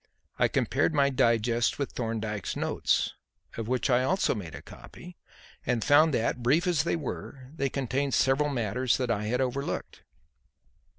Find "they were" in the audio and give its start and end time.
6.85-7.49